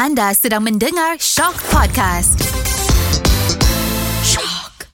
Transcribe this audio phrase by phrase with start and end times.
[0.00, 2.40] Anda sedang mendengar Shock Podcast.
[4.24, 4.88] Shock.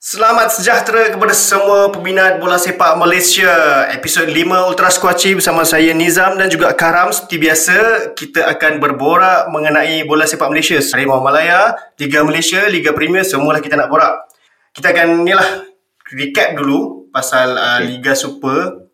[0.00, 3.84] Selamat sejahtera kepada semua peminat bola sepak Malaysia.
[3.92, 7.12] Episod 5 Ultra Squatchy bersama saya Nizam dan juga Karam.
[7.12, 7.76] Seperti biasa,
[8.16, 10.80] kita akan berborak mengenai bola sepak Malaysia.
[10.80, 14.32] Harimau Malaya, Liga Malaysia, Liga Premier, semualah kita nak borak.
[14.74, 15.62] Kita akan ni lah
[16.10, 18.90] recap dulu pasal uh, Liga Super.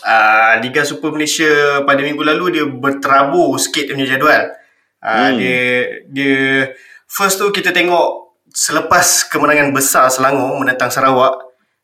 [0.00, 4.42] Uh, Liga Super Malaysia pada minggu lalu dia berterabur sikit dia punya jadual.
[5.04, 5.36] Uh, Hmm.
[5.36, 5.60] Dia
[6.08, 6.36] dia
[7.04, 11.36] first tu kita tengok selepas kemenangan besar Selangor menentang Sarawak,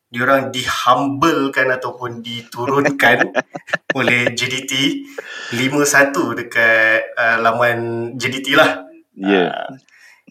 [0.09, 3.31] diorang dihumblekan ataupun diturunkan
[3.99, 5.05] oleh JDT
[5.53, 8.85] 5-1 dekat uh, laman JDT lah.
[9.13, 9.49] Ya.
[9.49, 9.69] Uh,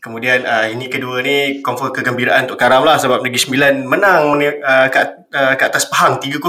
[0.01, 4.89] kemudian uh, ini kedua ni confirm kegembiraan untuk Karam lah sebab Negeri Sembilan menang uh,
[4.93, 6.41] kat, uh, kat atas Pahang 3-0.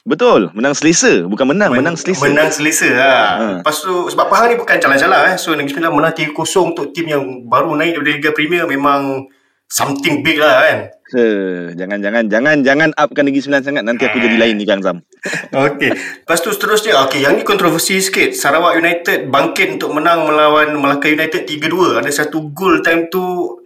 [0.00, 1.28] Betul, menang selesa.
[1.28, 2.24] Bukan menang, menang selesa.
[2.24, 3.12] Menang selesa ha.
[3.12, 3.46] Ha.
[3.60, 5.36] Lepas tu sebab Pahang ni bukan calang-calang eh.
[5.36, 6.36] So Negeri Sembilan menang 3-0
[6.72, 9.28] untuk tim yang baru naik daripada Liga Premier memang
[9.70, 10.78] something big lah kan.
[11.10, 14.82] Eh, jangan jangan jangan jangan upkan Negeri Sembilan sangat nanti aku jadi lain ni Kang
[14.82, 15.02] Zam.
[15.66, 15.90] Okey.
[16.26, 18.30] Lepas tu seterusnya okey yang ni kontroversi sikit.
[18.34, 21.98] Sarawak United bangkit untuk menang melawan Melaka United 3-2.
[22.02, 23.22] Ada satu gol time tu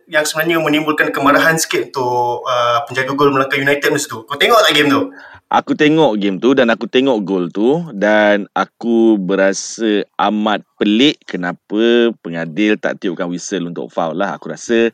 [0.09, 4.25] yang sebenarnya menimbulkan kemarahan sikit untuk uh, penjaga gol Melaka United masa tu.
[4.25, 5.13] Kau tengok tak game tu?
[5.53, 12.11] Aku tengok game tu dan aku tengok gol tu dan aku berasa amat pelik kenapa
[12.25, 14.41] pengadil tak tiupkan whistle untuk foul lah.
[14.41, 14.91] Aku rasa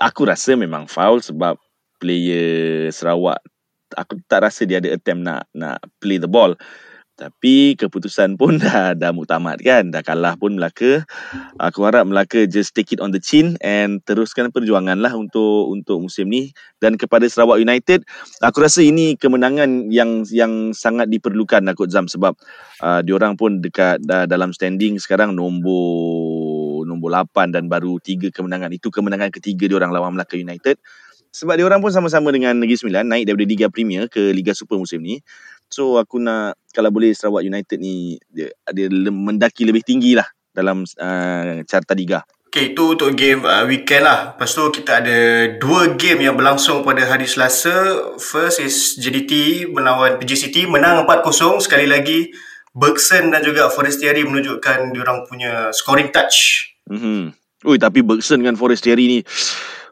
[0.00, 1.56] aku rasa memang foul sebab
[1.96, 3.40] player Sarawak
[3.94, 6.58] aku tak rasa dia ada attempt nak nak play the ball.
[7.16, 9.88] Tapi keputusan pun dah dah muktamad kan.
[9.88, 11.00] Dah kalah pun Melaka.
[11.56, 15.96] Aku harap Melaka just take it on the chin and teruskan perjuangan lah untuk untuk
[16.04, 16.52] musim ni.
[16.76, 18.04] Dan kepada Sarawak United,
[18.44, 22.36] aku rasa ini kemenangan yang yang sangat diperlukan aku Zam sebab
[22.84, 26.35] uh, diorang pun dekat dah dalam standing sekarang nombor
[26.96, 28.72] nombor 8 dan baru 3 kemenangan.
[28.72, 30.80] Itu kemenangan ketiga diorang lawan Melaka United.
[31.36, 35.04] Sebab diorang pun sama-sama dengan Negeri Sembilan naik daripada Liga Premier ke Liga Super musim
[35.04, 35.20] ni.
[35.68, 40.24] So aku nak kalau boleh Sarawak United ni dia, le- mendaki lebih tinggi lah
[40.56, 42.24] dalam uh, carta liga.
[42.48, 44.32] Okay, itu untuk game uh, weekend lah.
[44.32, 45.18] Lepas tu kita ada
[45.60, 48.00] dua game yang berlangsung pada hari Selasa.
[48.16, 50.64] First is JDT melawan PJ City.
[50.64, 51.60] Menang 4-0.
[51.60, 52.32] Sekali lagi,
[52.72, 56.64] Bergson dan juga Forestieri menunjukkan diorang punya scoring touch.
[56.90, 57.34] Mhm.
[57.66, 59.18] Ui tapi Bergson dengan Forestieri ni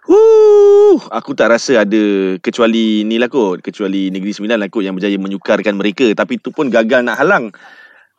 [0.04, 4.92] Huh, aku tak rasa ada kecuali ni lah kot, kecuali Negeri Sembilan lah kot yang
[4.92, 7.48] berjaya menyukarkan mereka tapi tu pun gagal nak halang.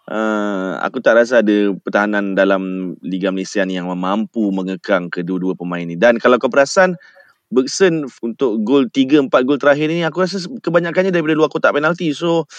[0.06, 5.86] Uh, aku tak rasa ada pertahanan dalam Liga Malaysia ni yang mampu mengekang kedua-dua pemain
[5.86, 5.94] ni.
[5.94, 6.98] Dan kalau kau perasan
[7.54, 12.18] Bergson untuk gol 3 4 gol terakhir ni aku rasa kebanyakannya daripada luar kotak penalti.
[12.18, 12.50] So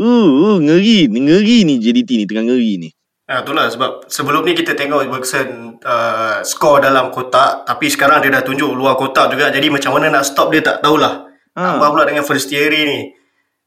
[0.00, 2.90] uh, ngeri, ngeri ni JDT ni tengah ngeri ni.
[3.22, 8.34] Ha, itulah sebab sebelum ni kita tengok Bergson uh, score dalam kotak tapi sekarang dia
[8.34, 11.30] dah tunjuk luar kotak juga jadi macam mana nak stop dia tak tahulah.
[11.54, 11.60] Ha.
[11.62, 11.70] Ha.
[11.78, 13.00] Apa pula dengan Forestieri ni.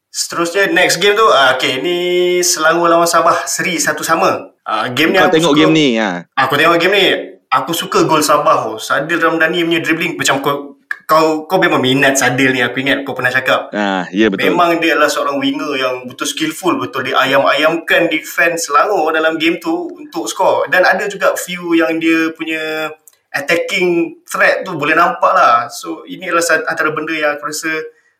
[0.06, 1.96] Seterusnya next game tu uh, okay ni
[2.40, 4.52] Selangor lawan Sabah seri satu sama.
[4.62, 6.24] Uh, game ni Kau aku tengok suka- game ni ha.
[6.36, 7.04] Aku tengok game ni
[7.48, 8.76] aku suka gol Sabah tu.
[8.76, 10.75] Sadil Ramdhani punya dribbling macam kau
[11.06, 13.70] kau kau memang minat Sadil ni aku ingat kau pernah cakap.
[13.70, 14.50] Ah, ya betul.
[14.50, 19.62] Memang dia adalah seorang winger yang betul skillful betul dia ayam-ayamkan defense Selangor dalam game
[19.62, 22.90] tu untuk score dan ada juga few yang dia punya
[23.30, 27.70] attacking threat tu boleh nampak lah so ini adalah antara benda yang aku rasa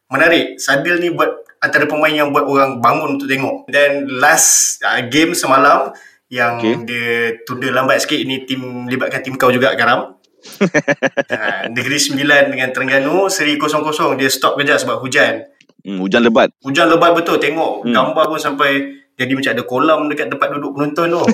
[0.06, 5.02] menarik Sadil ni buat antara pemain yang buat orang bangun untuk tengok dan last uh,
[5.08, 5.90] game semalam
[6.26, 6.74] yang okay.
[6.86, 7.10] dia
[7.46, 10.15] tunda lambat sikit ini tim libatkan tim kau juga Karam
[10.58, 13.82] uh, Negeri Sembilan dengan Terengganu seri 0-0
[14.14, 15.42] dia stop kejap sebab hujan
[15.80, 16.50] Hmm, hujan lebat.
[16.66, 17.94] Hujan lebat betul Tengok Hmm.
[17.94, 18.70] gambar pun sampai
[19.14, 21.22] Jadi macam ada kolam Dekat tempat duduk penonton tu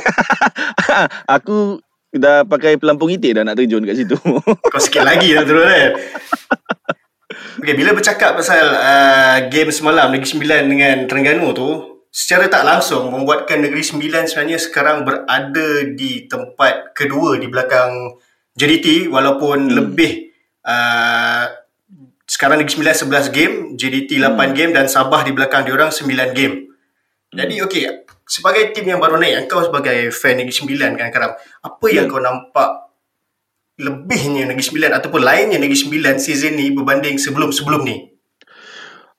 [1.27, 1.81] aku
[2.13, 4.13] dah pakai pelampung itik dah nak terjun kat situ.
[4.73, 5.93] Kau sikit lagi dah turun kan
[7.59, 11.69] Okay bila bercakap pasal uh, Game semalam Negeri Sembilan dengan Terengganu tu
[12.09, 18.21] Secara tak langsung Membuatkan Negeri Sembilan sebenarnya Sekarang berada di tempat kedua Di belakang
[18.57, 19.75] JDT Walaupun hmm.
[19.75, 20.33] lebih
[20.67, 21.47] uh,
[22.25, 22.97] Sekarang Negeri Sembilan
[23.31, 24.53] 11 game JDT 8 hmm.
[24.57, 26.69] game Dan Sabah di belakang diorang 9 game
[27.33, 27.85] Jadi okey
[28.33, 32.13] sebagai tim yang baru naik kau sebagai fan Negeri Sembilan kan Karam apa yang Ya.
[32.13, 32.97] kau nampak
[33.77, 38.13] lebihnya Negeri Sembilan ataupun lainnya Negeri Sembilan season ni berbanding sebelum-sebelum ni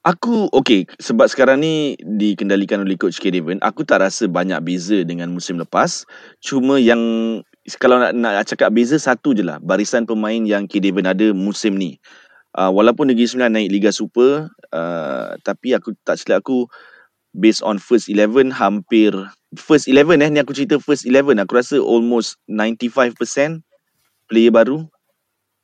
[0.04, 5.00] aku okay sebab sekarang ni dikendalikan oleh coach K Devon, aku tak rasa banyak beza
[5.08, 6.04] dengan musim lepas.
[6.44, 7.00] Cuma yang
[7.80, 11.80] kalau nak, nak cakap beza satu je lah barisan pemain yang K Devon ada musim
[11.80, 12.00] ni.
[12.54, 14.46] Uh, walaupun Negeri Sembilan naik Liga Super,
[14.76, 16.70] uh, tapi aku tak silap aku
[17.34, 19.10] based on first 11 hampir
[19.58, 23.66] first 11 eh ni aku cerita first 11 aku rasa almost 95%
[24.30, 24.86] player baru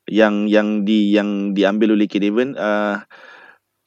[0.10, 3.06] yang yang di yang diambil oleh K11 uh,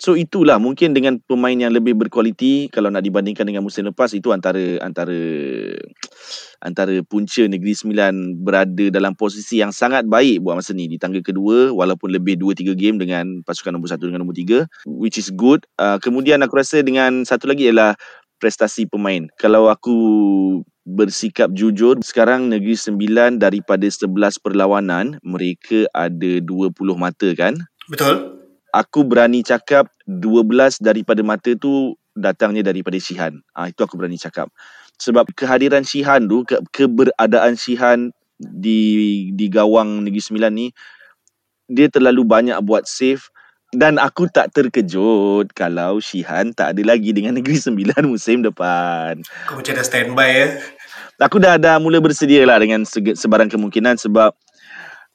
[0.03, 4.35] So itulah mungkin dengan pemain yang lebih berkualiti kalau nak dibandingkan dengan musim lepas itu
[4.35, 5.15] antara antara
[6.59, 11.23] antara punca Negeri Sembilan berada dalam posisi yang sangat baik buat masa ni di tangga
[11.23, 15.31] kedua walaupun lebih 2 3 game dengan pasukan nombor 1 dengan nombor 3 which is
[15.31, 15.63] good.
[15.79, 17.95] Uh, kemudian aku rasa dengan satu lagi ialah
[18.43, 19.31] prestasi pemain.
[19.39, 19.95] Kalau aku
[20.83, 24.11] bersikap jujur sekarang Negeri Sembilan daripada 11
[24.43, 27.55] perlawanan mereka ada 20 mata kan?
[27.87, 28.42] Betul
[28.73, 33.45] aku berani cakap 12 daripada mata tu datangnya daripada Shihan.
[33.53, 34.49] Ah itu aku berani cakap.
[34.97, 40.69] Sebab kehadiran Shihan tu, ke, keberadaan Shihan di di gawang Negeri Sembilan ni
[41.71, 43.23] dia terlalu banyak buat save
[43.73, 49.25] dan aku tak terkejut kalau Shihan tak ada lagi dengan Negeri Sembilan musim depan.
[49.49, 50.47] Kau macam dah standby ya.
[51.23, 54.35] Aku dah dah mula bersedia lah dengan sebarang kemungkinan sebab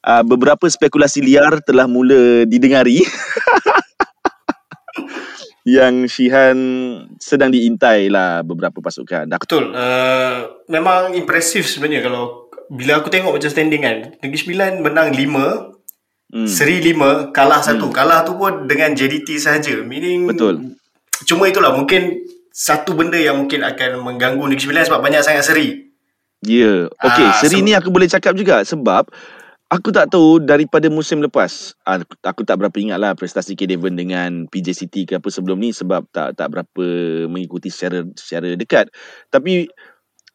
[0.07, 3.03] uh, beberapa spekulasi liar telah mula didengari
[5.67, 6.57] yang Shihan
[7.19, 9.27] sedang diintai lah beberapa pasukan.
[9.27, 9.39] Dah.
[9.43, 9.75] Betul.
[9.75, 13.97] Uh, memang impresif sebenarnya kalau bila aku tengok macam standing kan.
[14.23, 15.75] Negeri Sembilan menang lima,
[16.31, 16.47] hmm.
[16.47, 17.91] seri lima, kalah satu.
[17.91, 17.95] Hmm.
[17.95, 19.75] Kalah tu pun dengan JDT sahaja.
[19.83, 20.79] Meaning, Betul.
[21.27, 22.23] Cuma itulah mungkin
[22.55, 25.67] satu benda yang mungkin akan mengganggu Negeri Sembilan sebab banyak sangat seri.
[26.47, 26.63] Ya.
[26.63, 26.81] Yeah.
[27.03, 29.11] Okay, uh, seri so, ni aku boleh cakap juga sebab
[29.67, 31.75] Aku tak tahu daripada musim lepas.
[31.83, 35.59] Aku, aku tak berapa ingat lah prestasi K Devon dengan PJ City ke apa sebelum
[35.59, 36.85] ni sebab tak tak berapa
[37.27, 38.87] mengikuti secara secara dekat.
[39.27, 39.67] Tapi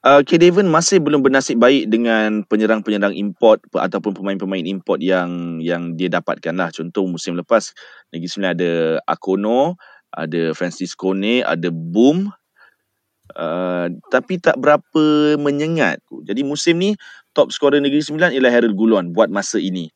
[0.04, 5.96] uh, K Devon masih belum bernasib baik dengan penyerang-penyerang import ataupun pemain-pemain import yang yang
[5.96, 6.68] dia dapatkan lah.
[6.68, 7.72] Contoh musim lepas
[8.12, 8.72] Negeri Sembilan ada
[9.08, 9.80] Akono,
[10.12, 12.28] ada Francis Kone, ada Boom.
[13.32, 16.04] Uh, tapi tak berapa menyengat.
[16.28, 16.92] Jadi musim ni
[17.32, 19.88] top scorer Negeri Sembilan ialah Harold Gulon buat masa ini.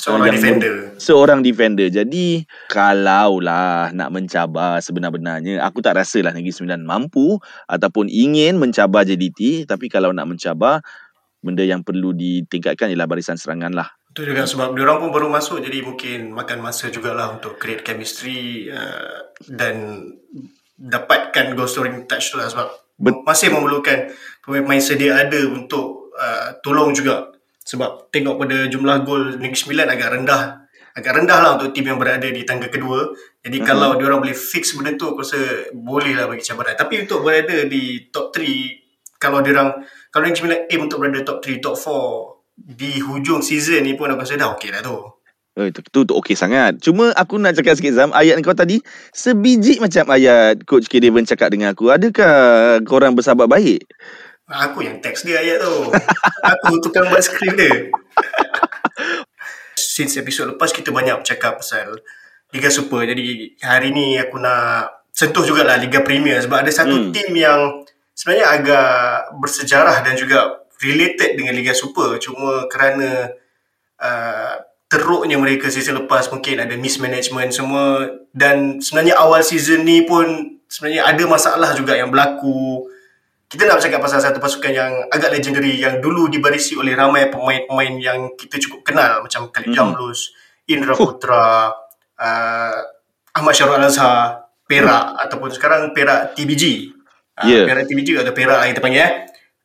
[0.00, 0.74] Seorang defender.
[0.96, 1.86] Seorang defender.
[1.92, 2.40] Jadi,
[2.72, 7.36] kalaulah nak mencabar sebenar-benarnya, aku tak rasa lah Negeri Sembilan mampu
[7.68, 9.68] ataupun ingin mencabar JDT.
[9.68, 10.80] Tapi kalau nak mencabar,
[11.44, 13.92] benda yang perlu ditingkatkan ialah barisan serangan lah.
[14.12, 17.80] Itu juga sebab dia orang pun baru masuk jadi mungkin makan masa jugalah untuk create
[17.80, 20.04] chemistry uh, dan
[20.76, 22.68] dapatkan goal scoring touch tu lah sebab
[23.00, 24.12] Bet- masih memerlukan
[24.44, 27.32] pemain-pemain sedia ada untuk Uh, tolong juga
[27.64, 30.42] sebab tengok pada jumlah gol Negeri Sembilan agak rendah
[30.92, 33.08] agak rendah lah untuk tim yang berada di tangga kedua
[33.40, 33.64] jadi mm-hmm.
[33.64, 37.64] kalau diorang boleh fix benda tu aku rasa boleh lah bagi cabaran tapi untuk berada
[37.64, 39.72] di top 3 kalau diorang
[40.12, 44.12] kalau Negeri Sembilan aim untuk berada top 3 top 4 di hujung season ni pun
[44.12, 44.98] aku rasa dah okey dah tu
[45.52, 46.80] Oh, itu, itu, itu okey sangat.
[46.80, 48.80] Cuma aku nak cakap sikit Zam, ayat kau tadi
[49.12, 50.96] sebiji macam ayat Coach K.
[50.96, 51.92] Devon cakap dengan aku.
[51.92, 53.84] Adakah korang bersahabat baik?
[54.52, 55.88] Aku yang teks dia ayat tu.
[56.52, 57.88] aku tukang buat skrip dia.
[59.72, 61.96] Since episod lepas kita banyak bercakap pasal
[62.52, 63.08] Liga Super.
[63.08, 67.12] Jadi hari ni aku nak sentuh jugalah Liga Premier sebab ada satu hmm.
[67.16, 67.80] tim yang
[68.12, 68.92] sebenarnya agak
[69.40, 72.20] bersejarah dan juga related dengan Liga Super.
[72.20, 73.32] Cuma kerana
[73.96, 74.54] uh,
[74.92, 81.08] teruknya mereka season lepas mungkin ada mismanagement semua dan sebenarnya awal season ni pun sebenarnya
[81.08, 82.91] ada masalah juga yang berlaku
[83.52, 88.00] kita nak bercakap pasal satu pasukan yang agak legendary yang dulu dibarisi oleh ramai pemain-pemain
[88.00, 89.76] yang kita cukup kenal macam Khalid mm-hmm.
[89.76, 90.32] Jamlus,
[90.72, 91.68] Indra Putra,
[92.16, 92.76] uh,
[93.36, 95.22] Ahmad Syarul Al-Azhar, Perak mm.
[95.28, 96.96] ataupun sekarang Perak TBG.
[97.36, 97.68] Uh, yeah.
[97.68, 99.12] Perak TBG atau Perak yang kita panggil eh.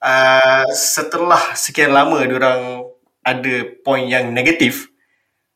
[0.03, 2.91] Uh, setelah sekian lama diorang
[3.23, 3.55] ada
[3.87, 4.91] poin yang negatif,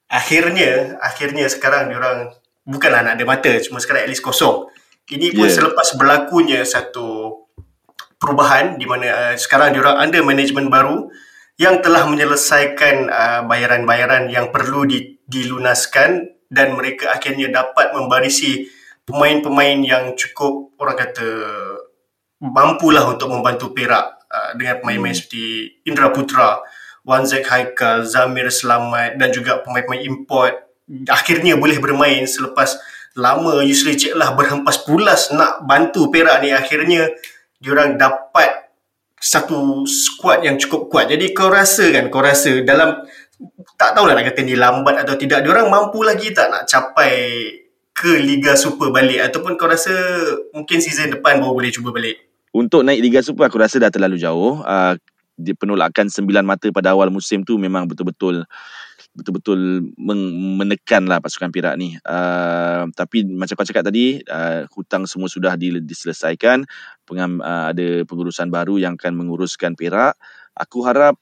[0.08, 2.32] akhirnya akhirnya sekarang diorang
[2.64, 4.72] bukanlah nak ada mata, cuma sekarang at least kosong.
[5.12, 5.56] Ini pun yeah.
[5.60, 7.41] selepas berlakunya satu
[8.22, 11.10] perubahan di mana uh, sekarang diorang under management baru
[11.58, 18.70] yang telah menyelesaikan uh, bayaran-bayaran yang perlu di, dilunaskan dan mereka akhirnya dapat membarisi
[19.10, 21.30] pemain-pemain yang cukup orang kata
[22.42, 25.20] mampulah untuk membantu Perak uh, dengan pemain-pemain hmm.
[25.22, 25.46] seperti
[25.86, 26.62] Indra Putra,
[27.06, 30.54] Wanzek Haikal, Zamir Selamat dan juga pemain-pemain import.
[31.10, 32.78] Akhirnya boleh bermain selepas
[33.14, 33.62] lama.
[33.62, 36.52] Yusri Cik lah berhempas pulas nak bantu Perak ni.
[36.52, 37.10] Akhirnya
[37.62, 38.74] diorang dapat
[39.22, 41.14] satu squad yang cukup kuat.
[41.14, 43.06] Jadi kau rasa kan, kau rasa dalam
[43.78, 47.14] tak tahulah nak kata ni lambat atau tidak, diorang mampu lagi tak nak capai
[47.94, 49.94] ke Liga Super balik ataupun kau rasa
[50.58, 52.18] mungkin season depan baru boleh cuba balik?
[52.50, 54.66] Untuk naik Liga Super aku rasa dah terlalu jauh.
[54.66, 54.98] Uh,
[55.58, 58.46] penolakan sembilan mata pada awal musim tu memang betul-betul
[59.12, 62.00] betul-betul meng- menekanlah pasukan Perak ni.
[62.08, 66.64] Uh, tapi macam kau cakap tadi, uh, hutang semua sudah diselesaikan.
[67.04, 70.16] Pengam, uh, ada pengurusan baru yang akan menguruskan Perak.
[70.56, 71.20] Aku harap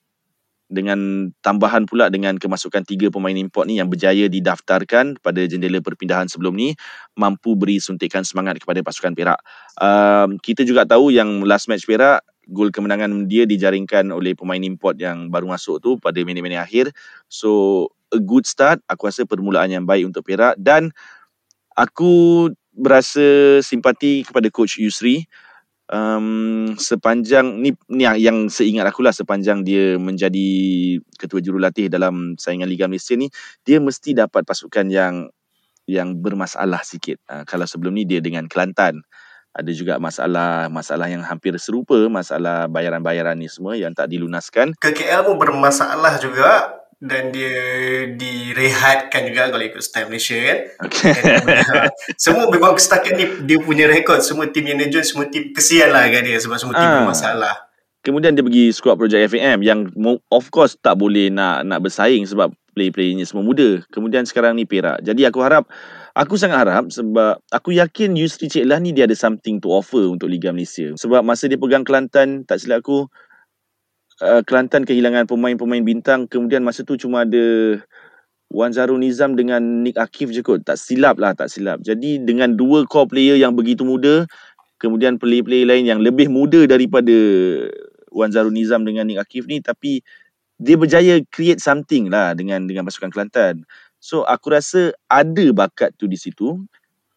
[0.69, 6.29] dengan tambahan pula dengan kemasukan tiga pemain import ni yang berjaya didaftarkan pada jendela perpindahan
[6.29, 6.77] sebelum ni
[7.17, 9.41] mampu beri suntikan semangat kepada pasukan Perak.
[9.81, 14.97] Um, kita juga tahu yang last match Perak gol kemenangan dia dijaringkan oleh pemain import
[14.97, 16.89] yang baru masuk tu pada minit-minit akhir.
[17.29, 18.81] So a good start.
[18.89, 20.89] Aku rasa permulaan yang baik untuk Perak dan
[21.77, 25.29] aku berasa simpati kepada coach Yusri
[25.91, 30.47] um, sepanjang ni, ni yang, seingat aku lah sepanjang dia menjadi
[31.17, 33.27] ketua jurulatih dalam saingan Liga Malaysia ni
[33.65, 35.27] dia mesti dapat pasukan yang
[35.89, 37.17] yang bermasalah sikit.
[37.25, 39.01] Uh, kalau sebelum ni dia dengan Kelantan
[39.49, 44.77] ada juga masalah masalah yang hampir serupa masalah bayaran-bayaran ni semua yang tak dilunaskan.
[44.77, 47.55] Ke KL pun bermasalah juga dan dia
[48.11, 50.57] direhatkan juga kalau ikut style Malaysia kan.
[50.83, 51.15] Okay.
[52.23, 56.05] semua memang setakat ni dia punya rekod semua tim yang John semua tim kesian lah
[56.11, 56.95] kan dia sebab semua tim ah.
[57.01, 57.55] bermasalah.
[57.99, 59.91] Kemudian dia pergi squad project FAM yang
[60.31, 63.83] of course tak boleh nak nak bersaing sebab play-playnya semua muda.
[63.91, 65.03] Kemudian sekarang ni Perak.
[65.03, 65.67] Jadi aku harap
[66.19, 70.03] aku sangat harap sebab aku yakin Yusri Cik Lah ni dia ada something to offer
[70.11, 70.91] untuk Liga Malaysia.
[70.99, 73.07] Sebab masa dia pegang Kelantan tak silap aku
[74.19, 77.79] uh, Kelantan kehilangan pemain-pemain bintang kemudian masa tu cuma ada
[78.51, 80.67] Wan Zaru Nizam dengan Nick Akif je kot.
[80.67, 81.79] Tak silap lah tak silap.
[81.79, 84.27] Jadi dengan dua core player yang begitu muda
[84.79, 87.15] kemudian player-player lain yang lebih muda daripada
[88.11, 90.03] Wan Zaru Nizam dengan Nick Akif ni tapi
[90.59, 93.63] dia berjaya create something lah dengan dengan pasukan Kelantan
[93.99, 96.59] so aku rasa ada bakat tu di situ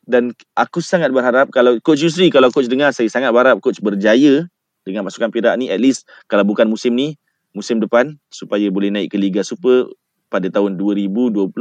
[0.02, 4.46] dan aku sangat berharap kalau coach Yusri kalau coach dengar saya sangat berharap coach berjaya
[4.82, 7.14] dengan pasukan Perak ni at least kalau bukan musim ni
[7.54, 9.86] musim depan supaya boleh naik ke Liga Super
[10.32, 11.52] pada tahun 2025.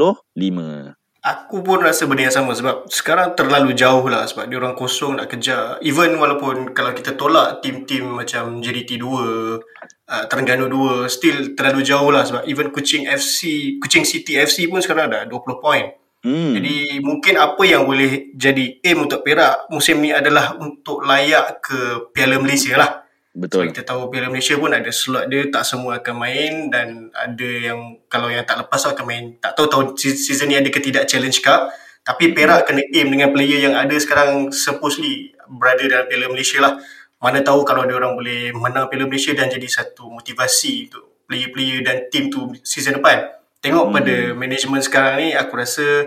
[1.21, 5.21] Aku pun rasa benda yang sama sebab sekarang terlalu jauh lah sebab dia orang kosong
[5.21, 5.77] nak kejar.
[5.85, 12.09] Even walaupun kalau kita tolak tim-tim macam JDT 2, uh, Terengganu 2, still terlalu jauh
[12.09, 15.93] lah sebab even Kuching FC, Kuching City FC pun sekarang dah 20 point.
[16.25, 16.57] Hmm.
[16.57, 22.09] Jadi mungkin apa yang boleh jadi aim untuk Perak musim ni adalah untuk layak ke
[22.17, 23.05] Piala Malaysia lah.
[23.31, 23.63] Betul.
[23.63, 27.47] Sebab kita tahu Piala Malaysia pun ada slot dia tak semua akan main dan ada
[27.47, 29.25] yang kalau yang tak lepas akan main.
[29.39, 31.71] Tak tahu tahun season ni ada ke tidak Challenge Cup.
[32.03, 36.75] Tapi Perak kena aim dengan player yang ada sekarang supposedly berada dalam Piala Malaysia lah.
[37.21, 41.87] Mana tahu kalau dia orang boleh menang Piala Malaysia dan jadi satu motivasi untuk player-player
[41.87, 43.31] dan team tu season depan.
[43.63, 43.95] Tengok hmm.
[43.95, 46.03] pada management sekarang ni aku rasa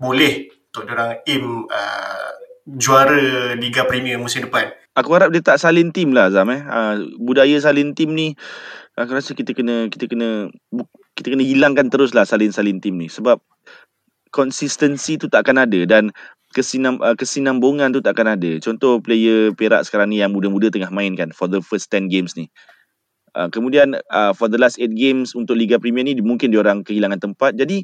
[0.00, 2.30] boleh untuk dia orang aim uh,
[2.64, 6.62] juara Liga Premier musim depan aku harap dia tak salin tim lah Azam eh.
[6.64, 8.38] Uh, budaya salin tim ni
[8.94, 10.50] aku rasa kita kena kita kena
[11.18, 13.42] kita kena hilangkan terus lah salin-salin tim ni sebab
[14.34, 16.10] konsistensi tu tak akan ada dan
[16.54, 18.50] kesinam uh, kesinambungan tu tak akan ada.
[18.62, 22.38] Contoh player Perak sekarang ni yang muda-muda tengah main kan for the first 10 games
[22.38, 22.50] ni.
[23.34, 26.86] Uh, kemudian uh, for the last 8 games untuk Liga Premier ni mungkin dia orang
[26.86, 27.58] kehilangan tempat.
[27.58, 27.82] Jadi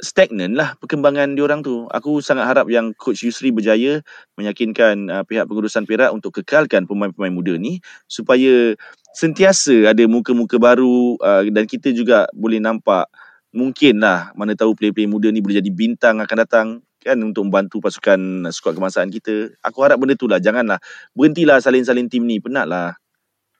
[0.00, 1.88] stagnan lah perkembangan diorang tu.
[1.88, 4.04] Aku sangat harap yang coach Yusri berjaya
[4.36, 8.76] meyakinkan uh, pihak pengurusan Perak untuk kekalkan pemain-pemain muda ni supaya
[9.16, 13.08] sentiasa ada muka-muka baru uh, dan kita juga boleh nampak
[13.56, 16.68] mungkin lah mana tahu player-player muda ni boleh jadi bintang akan datang
[17.06, 19.54] kan untuk membantu pasukan skuad kemasaan kita.
[19.62, 20.42] Aku harap benda tu lah.
[20.42, 20.82] Janganlah
[21.14, 22.42] berhentilah salin-salin tim ni.
[22.42, 22.98] Penat lah.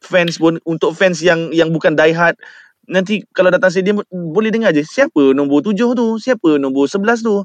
[0.03, 2.35] Fans pun untuk fans yang yang bukan die hard
[2.87, 7.43] nanti kalau datang stadium boleh dengar je siapa nombor tujuh tu, siapa nombor sebelas tu.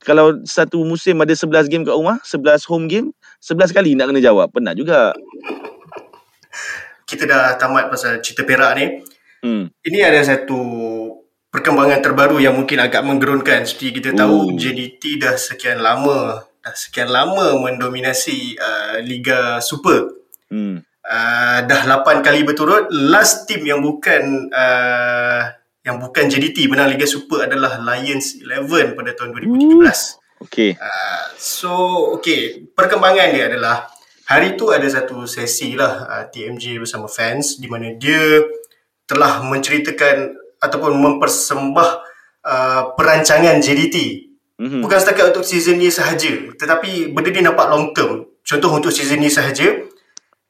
[0.00, 4.24] Kalau satu musim ada sebelas game kat rumah, sebelas home game, sebelas kali nak kena
[4.24, 4.48] jawab.
[4.48, 5.12] Penat juga.
[7.04, 8.86] Kita dah tamat pasal cerita Perak ni.
[9.44, 9.68] Hmm.
[9.84, 10.56] Ini ada satu
[11.52, 13.68] perkembangan terbaru yang mungkin agak menggerunkan.
[13.68, 14.56] Seperti kita tahu, Ooh.
[14.56, 20.16] JDT dah sekian lama dah sekian lama mendominasi uh, Liga Super.
[20.48, 25.42] Hmm uh, dah 8 kali berturut last team yang bukan uh,
[25.82, 31.72] yang bukan JDT menang Liga Super adalah Lions 11 pada tahun 2017 okey uh, so
[32.16, 33.90] okey perkembangan dia adalah
[34.30, 38.46] hari tu ada satu sesi lah uh, TMJ bersama fans di mana dia
[39.10, 41.90] telah menceritakan ataupun mempersembah
[42.46, 43.96] uh, perancangan JDT
[44.62, 44.80] mm-hmm.
[44.84, 48.28] bukan setakat untuk season ni sahaja tetapi benda ni nampak long term.
[48.40, 49.89] Contoh untuk season ni sahaja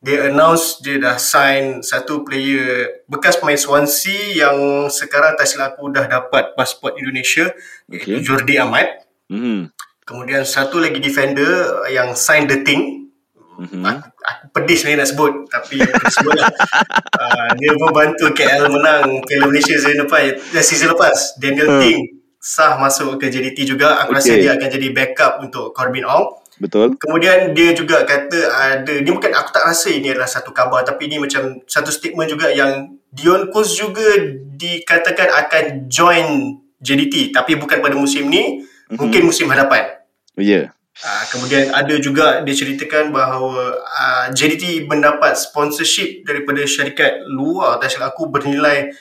[0.01, 5.93] dia announce dia dah sign satu player bekas pemain Swansea yang sekarang tak silap aku
[5.93, 7.53] dah dapat pasport Indonesia
[7.85, 8.17] okay.
[8.17, 8.89] iaitu Jordi Ahmad.
[9.29, 9.77] Mm-hmm.
[10.09, 13.01] Kemudian satu lagi defender yang sign the team
[13.61, 13.85] Mhm.
[13.85, 16.49] aku, aku pedih sebenarnya nak sebut tapi aku sebut lah.
[16.49, 21.37] uh, dia membantu KL menang Piala Malaysia season lepas, eh, season lepas.
[21.37, 21.81] Daniel Hmm.
[21.85, 22.01] Ting
[22.41, 24.01] sah masuk ke JDT juga.
[24.01, 24.49] Aku rasa Okay.
[24.49, 26.41] dia akan jadi backup untuk Corbin Ong.
[26.61, 27.01] Betul.
[27.01, 31.09] Kemudian dia juga kata ada ni bukan aku tak rasa ini adalah satu khabar tapi
[31.09, 34.05] ini macam satu statement juga yang Dion Kuz juga
[34.61, 38.99] dikatakan akan join JDT tapi bukan pada musim ni Mhm.
[38.99, 40.03] mungkin musim hadapan.
[40.37, 40.45] Ya.
[40.45, 40.67] Yeah.
[41.01, 47.89] Uh, kemudian ada juga dia ceritakan bahawa uh, JDT mendapat sponsorship daripada syarikat luar tak
[47.89, 48.93] silap aku bernilai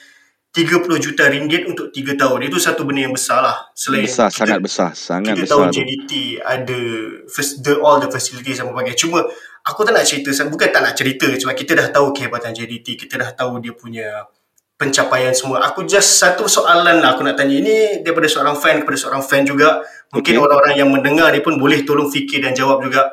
[0.50, 2.42] 30 juta ringgit untuk 3 tahun.
[2.42, 3.56] Itu satu benda yang besar lah.
[3.72, 5.54] Selain Besar, kita- sangat besar, sangat kita besar.
[5.56, 5.74] tahu tu.
[5.78, 6.78] JDT ada
[7.26, 8.98] first, the, all the facilities dan sebagainya.
[8.98, 9.22] Cuma
[9.62, 13.14] aku tak nak cerita, bukan tak nak cerita cuma kita dah tahu kehebatan JDT, kita
[13.16, 14.26] dah tahu dia punya
[14.74, 15.60] pencapaian semua.
[15.62, 17.54] Aku just satu soalan lah aku nak tanya.
[17.54, 19.84] Ini daripada seorang fan kepada seorang fan juga.
[20.10, 20.40] Mungkin Okay.
[20.40, 23.06] orang-orang yang mendengar ni pun boleh tolong fikir dan jawab juga.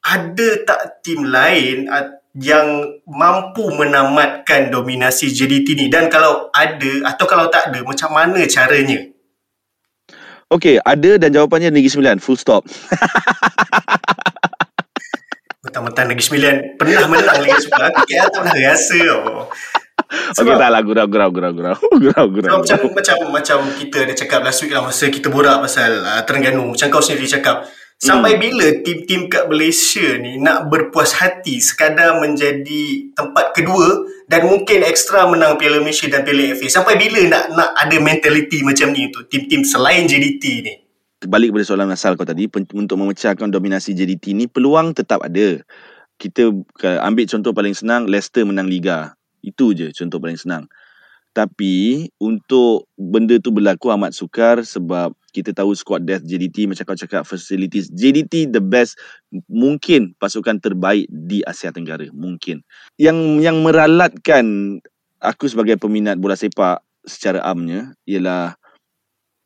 [0.00, 5.86] Ada tak tim lain ah, yang mampu menamatkan dominasi JDT ni?
[5.90, 9.10] Dan kalau ada atau kalau tak ada, macam mana caranya?
[10.50, 12.18] Okey, ada dan jawapannya Negeri Sembilan.
[12.18, 12.66] Full stop.
[15.62, 17.94] Mentang-mentang Negeri Sembilan pernah menang Liga Super.
[17.94, 19.46] Aku KL tak pernah rasa tau.
[20.10, 20.80] Okey, tak lah.
[20.82, 21.76] Gurau, gurau, gurau, gurau.
[22.02, 22.66] Gurau, gurau.
[22.66, 26.74] Macam, macam macam kita ada cakap last week lah masa kita borak pasal uh, Terengganu.
[26.74, 27.70] Macam kau sendiri cakap.
[28.00, 34.80] Sampai bila tim-tim kat Malaysia ni nak berpuas hati sekadar menjadi tempat kedua dan mungkin
[34.80, 36.80] ekstra menang Piala Malaysia dan Piala FA.
[36.80, 40.74] Sampai bila nak nak ada mentality macam ni untuk tim-tim selain JDT ni?
[41.28, 45.60] balik kepada soalan asal kau tadi untuk memecahkan dominasi JDT ni peluang tetap ada.
[46.16, 46.48] Kita
[47.04, 49.12] ambil contoh paling senang Leicester menang liga.
[49.44, 50.64] Itu je contoh paling senang.
[51.30, 56.98] Tapi untuk benda tu berlaku amat sukar sebab kita tahu squad depth JDT macam kau
[56.98, 58.98] cakap facilities JDT the best
[59.46, 62.66] mungkin pasukan terbaik di Asia Tenggara mungkin.
[62.98, 64.78] Yang yang meralatkan
[65.22, 68.58] aku sebagai peminat bola sepak secara amnya ialah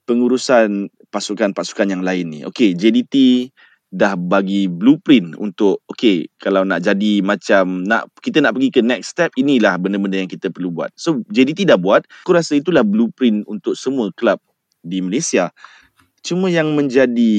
[0.09, 2.41] pengurusan pasukan-pasukan yang lain ni.
[2.49, 3.49] Okey, JDT
[3.95, 9.15] dah bagi blueprint untuk okey kalau nak jadi macam nak kita nak pergi ke next
[9.15, 10.91] step inilah benda-benda yang kita perlu buat.
[10.99, 14.43] So JDT dah buat, aku rasa itulah blueprint untuk semua kelab
[14.83, 15.55] di Malaysia.
[16.27, 17.37] Cuma yang menjadi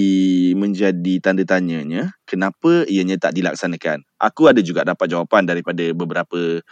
[0.56, 4.08] menjadi tanda tanyanya kenapa ianya tak dilaksanakan.
[4.16, 6.64] Aku ada juga dapat jawapan daripada beberapa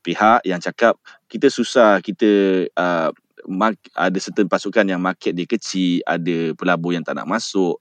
[0.00, 0.96] pihak yang cakap
[1.28, 3.12] kita susah kita uh,
[3.50, 7.76] mark- ada certain pasukan yang market dia kecil, ada pelabur yang tak nak masuk.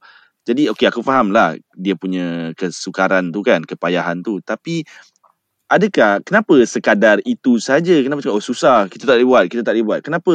[0.46, 4.38] Jadi okey aku faham lah dia punya kesukaran tu kan, kepayahan tu.
[4.46, 4.86] Tapi
[5.68, 7.98] adakah kenapa sekadar itu saja?
[8.06, 10.00] Kenapa cakap oh susah, kita tak boleh buat, kita tak boleh buat.
[10.06, 10.34] Kenapa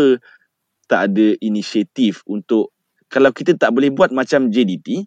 [0.90, 2.74] tak ada inisiatif untuk
[3.06, 5.06] kalau kita tak boleh buat macam JDT,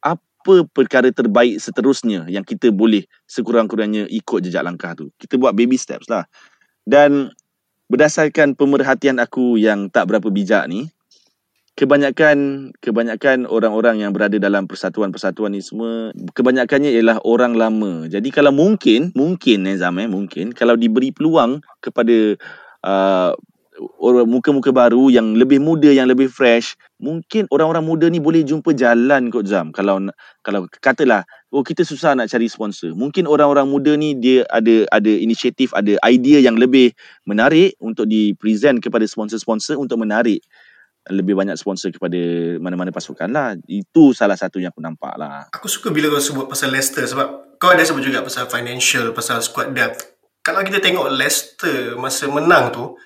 [0.00, 5.12] apa perkara terbaik seterusnya yang kita boleh sekurang-kurangnya ikut jejak langkah tu.
[5.20, 6.24] Kita buat baby steps lah.
[6.88, 7.32] Dan
[7.88, 10.88] berdasarkan pemerhatian aku yang tak berapa bijak ni,
[11.78, 18.10] kebanyakan kebanyakan orang-orang yang berada dalam persatuan-persatuan ni semua kebanyakannya ialah orang lama.
[18.10, 22.34] Jadi kalau mungkin, mungkin eh Zam eh, mungkin kalau diberi peluang kepada
[22.82, 23.30] uh,
[24.02, 28.74] orang muka-muka baru yang lebih muda yang lebih fresh, mungkin orang-orang muda ni boleh jumpa
[28.74, 29.70] jalan kot Zam.
[29.70, 30.02] Kalau
[30.42, 31.22] kalau katalah
[31.54, 32.90] oh kita susah nak cari sponsor.
[32.98, 36.90] Mungkin orang-orang muda ni dia ada ada inisiatif, ada idea yang lebih
[37.22, 40.42] menarik untuk di-present kepada sponsor-sponsor untuk menarik
[41.10, 42.18] lebih banyak sponsor kepada
[42.58, 43.56] mana-mana pasukan lah.
[43.64, 45.48] Itu salah satu yang aku nampak lah.
[45.50, 49.40] Aku suka bila kau sebut pasal Leicester sebab kau ada sebut juga pasal financial, pasal
[49.40, 50.04] squad depth.
[50.40, 52.96] Kalau kita tengok Leicester masa menang tu,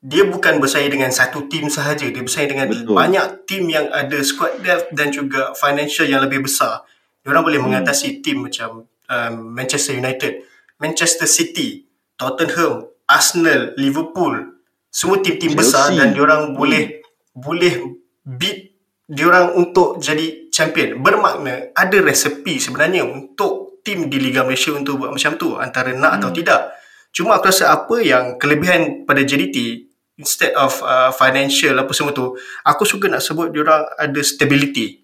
[0.00, 2.04] dia bukan bersaing dengan satu tim sahaja.
[2.04, 2.96] Dia bersaing dengan Betul.
[2.96, 6.84] banyak tim yang ada squad depth dan juga financial yang lebih besar.
[7.20, 7.68] Diorang boleh Hmm.
[7.70, 10.40] mengatasi tim macam um, Manchester United,
[10.76, 11.84] Manchester City,
[12.16, 14.56] Tottenham, Arsenal, Liverpool.
[14.88, 15.60] Semua tim-tim Chelsea.
[15.60, 16.98] besar dan diorang boleh
[17.34, 18.70] boleh beat
[19.10, 21.02] diorang untuk jadi champion.
[21.02, 26.22] Bermakna ada resepi sebenarnya untuk tim di Liga Malaysia untuk buat macam tu antara nak
[26.22, 26.78] atau tidak.
[27.10, 29.90] Cuma aku rasa apa yang kelebihan pada JDT
[30.20, 35.00] instead of uh, financial apa semua tu, aku suka nak sebut diorang ada stability.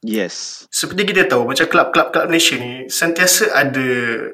[0.00, 0.66] Yes.
[0.72, 3.88] Seperti kita tahu macam kelab-kelab Malaysia ni sentiasa ada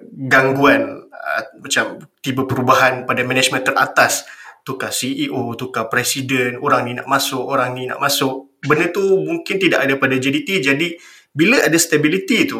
[0.08, 4.26] gangguan uh, macam tiba perubahan pada management teratas
[4.66, 8.58] tukar CEO, tukar presiden, orang ni nak masuk, orang ni nak masuk.
[8.66, 10.98] Benda tu mungkin tidak ada pada JDT jadi
[11.30, 12.58] bila ada stability tu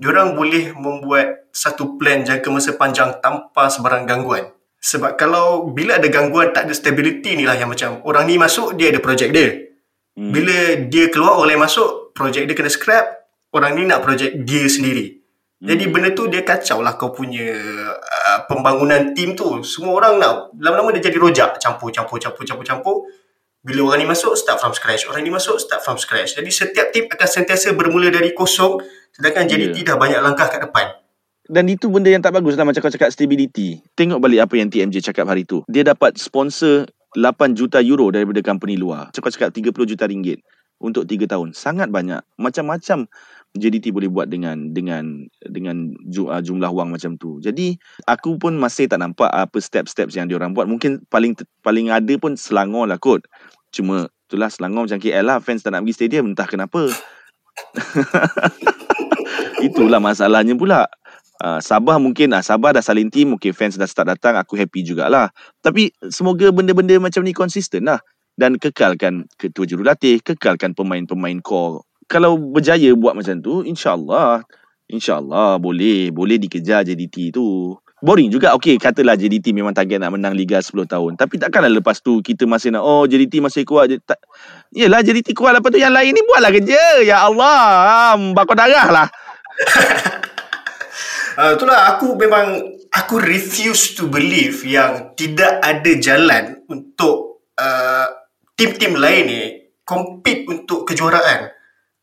[0.00, 4.50] diorang boleh membuat satu plan jangka masa panjang tanpa sebarang gangguan.
[4.80, 8.76] Sebab kalau bila ada gangguan tak ada stability ni lah yang macam orang ni masuk
[8.76, 9.68] dia ada projek dia.
[10.14, 10.30] Hmm.
[10.32, 13.06] Bila dia keluar orang lain masuk, projek dia kena scrap,
[13.52, 15.23] orang ni nak projek dia sendiri.
[15.64, 17.56] Jadi benda tu dia kacau lah kau punya
[17.96, 19.64] uh, pembangunan tim tu.
[19.64, 22.96] Semua orang nak lama-lama dia jadi rojak, campur campur campur campur campur.
[23.64, 26.36] Bila orang ni masuk start from scratch, orang ni masuk start from scratch.
[26.36, 28.76] Jadi setiap tim akan sentiasa bermula dari kosong
[29.16, 29.94] sedangkan JDT Ya.
[29.94, 31.00] dah banyak langkah kat depan.
[31.48, 33.80] Dan itu benda yang tak bagus lah macam kau cakap stability.
[33.96, 35.64] Tengok balik apa yang TMJ cakap hari tu.
[35.64, 39.08] Dia dapat sponsor 8 juta euro daripada company luar.
[39.16, 40.44] Cakap cakap 30 juta ringgit
[40.80, 41.56] untuk 3 tahun.
[41.56, 42.20] Sangat banyak.
[42.36, 43.08] Macam-macam
[43.54, 47.38] JDT boleh buat dengan dengan dengan uh, jumlah wang macam tu.
[47.38, 47.78] Jadi
[48.10, 50.66] aku pun masih tak nampak apa step-steps yang diorang buat.
[50.66, 53.22] Mungkin paling paling ada pun Selangor lah kot.
[53.70, 56.90] Cuma itulah Selangor macam KL lah fans tak nak pergi stadium entah kenapa.
[59.70, 60.90] Itulah masalahnya pula.
[61.38, 64.86] Uh, Sabah mungkin ah Sabah dah salin team okay fans dah start datang aku happy
[64.86, 65.34] jugalah
[65.66, 67.98] tapi semoga benda-benda macam ni konsisten lah
[68.38, 74.44] dan kekalkan ketua jurulatih kekalkan pemain-pemain core kalau berjaya buat macam tu insyaallah
[74.88, 77.76] insyaallah boleh boleh dikejar JDT tu.
[78.04, 78.52] Boring juga.
[78.52, 81.16] Okay katalah JDT memang target nak menang Liga 10 tahun.
[81.16, 84.20] Tapi takkanlah lepas tu kita masih nak oh JDT masih kuat je tak.
[84.76, 85.56] Yelah JDT kuat.
[85.56, 87.00] Lepas tu yang lain ni buatlah kerja.
[87.00, 88.12] Ya Allah.
[88.36, 89.08] Bakar darah lah.
[91.40, 91.96] Uh, itulah.
[91.96, 92.60] Aku memang
[92.92, 98.06] aku refuse to believe yang tidak ada jalan untuk uh,
[98.52, 99.42] tim-tim lain ni
[99.80, 101.53] compete untuk kejuaraan.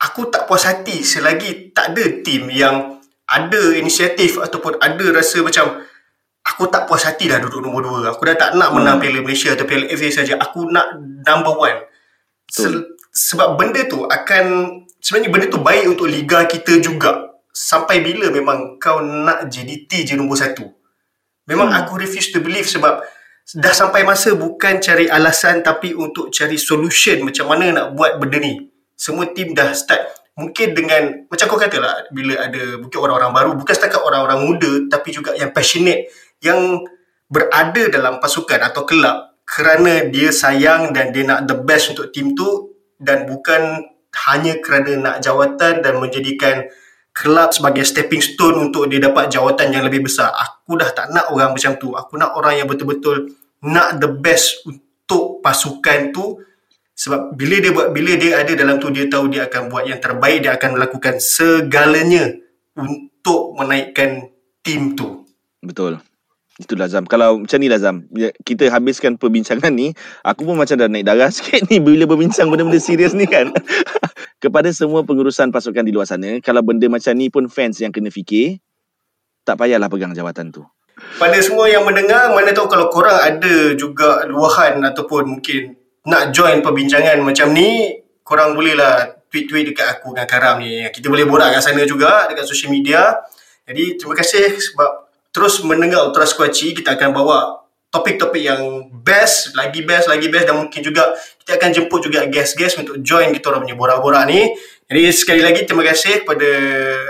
[0.02, 2.98] Aku tak puas hati selagi tak ada tim yang
[3.30, 5.78] ada inisiatif ataupun ada rasa macam
[6.42, 8.10] aku tak puas hati dah duduk nombor dua.
[8.10, 9.04] Aku dah tak nak menang Hmm.
[9.06, 10.42] Piala Malaysia atau Piala FA saja.
[10.42, 11.86] Aku nak number one.
[12.50, 14.44] Se- sebab benda tu akan
[14.98, 17.38] sebenarnya benda tu baik untuk liga kita juga.
[17.54, 20.66] Sampai bila memang kau nak JDT je nombor satu?
[21.46, 21.78] Memang Hmm.
[21.78, 23.06] aku refuse to believe sebab
[23.54, 28.42] dah sampai masa bukan cari alasan tapi untuk cari solution macam mana nak buat benda
[28.42, 28.71] ni.
[29.02, 33.52] Semua tim dah start mungkin dengan macam kau kata lah bila ada mungkin orang-orang baru
[33.60, 36.08] bukan setakat orang-orang muda tapi juga yang passionate
[36.40, 36.80] yang
[37.28, 42.32] berada dalam pasukan atau kelab kerana dia sayang dan dia nak the best untuk tim
[42.32, 43.84] tu dan bukan
[44.32, 46.68] hanya kerana nak jawatan dan menjadikan
[47.12, 50.32] kelab sebagai stepping stone untuk dia dapat jawatan yang lebih besar.
[50.32, 51.92] Aku dah tak nak orang macam tu.
[51.92, 53.36] Aku nak orang yang betul-betul
[53.68, 56.40] nak the best untuk pasukan tu
[57.02, 59.98] sebab bila dia buat bila dia ada dalam tu dia tahu dia akan buat yang
[59.98, 62.30] terbaik dia akan melakukan segalanya
[62.78, 64.30] untuk menaikkan
[64.62, 65.26] tim tu.
[65.66, 65.98] Betul.
[66.62, 67.10] Itulah Zam.
[67.10, 68.06] Kalau macam ni lah Zam.
[68.14, 69.98] Ya, Kita habiskan perbincangan ni.
[70.22, 73.50] Aku pun macam dah naik darah sikit ni bila berbincang benda-benda serius ni kan.
[74.44, 76.38] Kepada semua pengurusan pasukan di luar sana.
[76.38, 78.62] Kalau benda macam ni pun fans yang kena fikir.
[79.42, 80.62] Tak payahlah pegang jawatan tu.
[81.18, 86.66] Pada semua yang mendengar, mana tahu kalau korang ada juga luahan ataupun mungkin nak join
[86.66, 90.84] perbincangan macam ni, korang bolehlah tweet-tweet dekat aku dengan Karam ni.
[90.92, 93.16] Kita boleh borak kat sana juga dekat social media.
[93.64, 96.76] Jadi terima kasih sebab terus mendengar Ultra Squatchy.
[96.76, 101.12] Kita akan bawa topik-topik yang best, lagi best, lagi best dan mungkin juga
[101.44, 104.52] kita akan jemput juga guest-guest untuk join kita orang punya borak-borak ni.
[104.92, 106.50] Jadi sekali lagi terima kasih kepada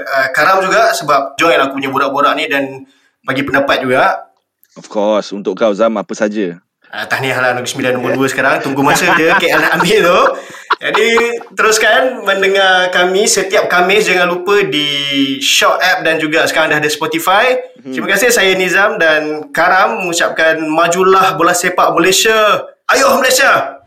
[0.06, 2.86] uh, Karam juga sebab join aku punya borak-borak ni dan
[3.26, 4.30] bagi pendapat juga.
[4.78, 5.34] Of course.
[5.34, 6.62] Untuk kau Zam apa saja.
[6.92, 8.60] Uh, tahniah lah Negeri Sembilan nombor 2 sekarang.
[8.60, 10.22] Tunggu masa je KL nak ambil tu.
[10.82, 11.10] Jadi
[11.56, 14.12] teruskan mendengar kami setiap Khamis.
[14.12, 14.90] Jangan lupa di
[15.40, 17.56] Shock App dan juga sekarang dah ada Spotify.
[17.80, 22.68] Terima kasih saya Nizam dan Karam mengucapkan majulah bola sepak Malaysia.
[22.92, 23.81] Ayuh Malaysia!